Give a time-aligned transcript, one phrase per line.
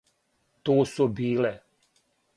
[0.69, 1.55] Ту су биле.